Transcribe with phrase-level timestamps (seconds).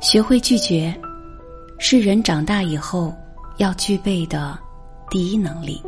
[0.00, 0.92] 学会拒绝，
[1.78, 3.14] 是人长大以后
[3.58, 4.58] 要具备的
[5.08, 5.80] 第一能力。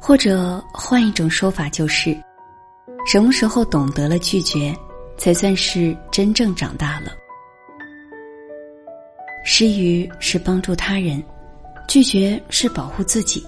[0.00, 2.16] 或者换一种说法，就是
[3.06, 4.74] 什么时候懂得了拒绝，
[5.18, 7.12] 才算是真正长大了。
[9.44, 11.22] 施予是帮助他人，
[11.90, 13.44] 拒绝是保护自己。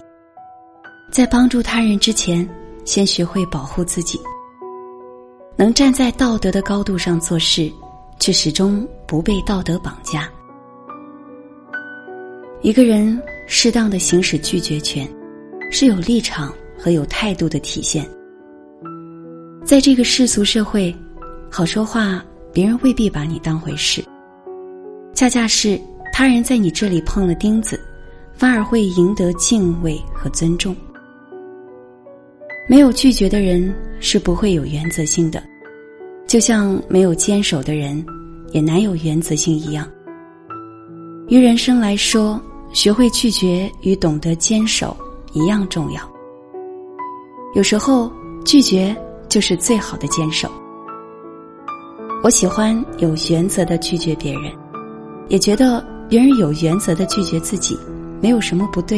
[1.13, 2.49] 在帮助他人之前，
[2.85, 4.19] 先学会保护自己。
[5.55, 7.73] 能站在道德的高度上做事。
[8.19, 10.31] 却始终不被道德绑架。
[12.61, 15.09] 一个人适当的行使拒绝权，
[15.73, 18.09] 是有立场和有态度的体现。
[19.65, 20.95] 在这个世俗社会，
[21.51, 24.05] 好说话，别人未必把你当回事；
[25.13, 25.77] 恰恰是
[26.13, 27.81] 他人在你这里碰了钉子，
[28.43, 30.75] 反而会赢得敬畏和尊重。
[32.69, 35.41] 没有拒绝的人是不会有原则性的。
[36.27, 38.05] 就像没有坚守的人，
[38.51, 39.89] 也难有原则性一样。
[41.29, 44.97] 于人生来说，学会拒绝与懂得坚守
[45.35, 46.03] 一样重要。
[47.55, 48.11] 有时候，
[48.45, 48.93] 拒绝
[49.29, 50.51] 就是最好的坚守。
[52.25, 54.53] 我喜欢有原则的拒绝别人，
[55.29, 57.79] 也觉得别人有原则的拒绝自己，
[58.23, 58.97] 没有什么不对。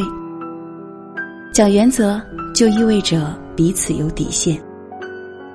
[1.51, 2.21] 讲原则，
[2.53, 4.57] 就意味着彼此有底线。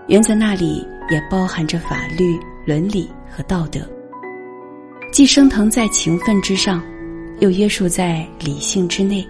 [0.08, 0.86] 原则那里。
[1.10, 3.80] 也包含着法律、伦理和道德，
[5.12, 6.80] 既升腾在情分之上，
[7.40, 9.26] 又约束在理性之内。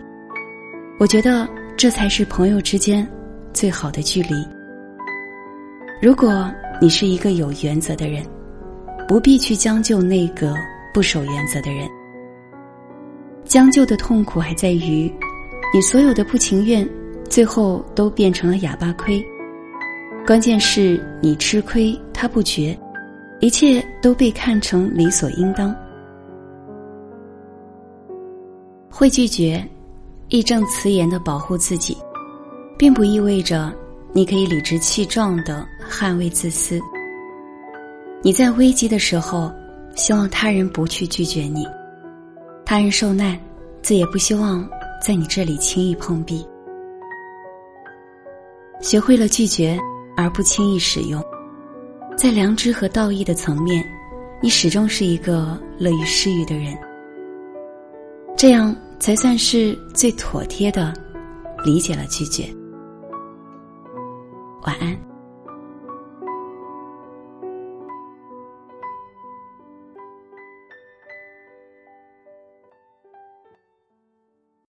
[0.98, 3.08] 我觉得这才是朋友之间
[3.54, 4.46] 最好的距离。
[6.02, 8.22] 如果你是一个有原则的人，
[9.08, 10.54] 不必去将就那个
[10.92, 11.88] 不守原则的人。
[13.50, 15.12] 将就的痛苦还在于，
[15.74, 16.88] 你所有的不情愿，
[17.28, 19.20] 最后都变成了哑巴亏。
[20.24, 22.78] 关键是你吃亏，他不觉，
[23.40, 25.74] 一切都被看成理所应当。
[28.88, 29.68] 会拒绝，
[30.28, 31.96] 义正辞严的保护自己，
[32.78, 33.74] 并不意味着
[34.12, 36.80] 你可以理直气壮的捍卫自私。
[38.22, 39.52] 你在危机的时候，
[39.96, 41.64] 希望他人不去拒绝你；
[42.70, 43.36] 他人受难，
[43.82, 44.64] 自也不希望
[45.04, 46.46] 在你这里轻易碰壁。
[48.80, 49.76] 学会了拒绝。
[50.16, 51.24] 而不轻易使用，
[52.16, 53.82] 在良知和道义的层面，
[54.40, 56.76] 你始终是一个乐于施予的人。
[58.36, 60.92] 这样才算是最妥帖的
[61.64, 62.44] 理解了拒绝。
[64.64, 65.09] 晚安。